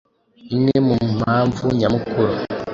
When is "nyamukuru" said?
1.79-2.33